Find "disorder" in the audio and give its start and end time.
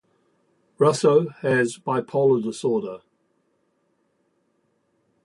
2.41-3.01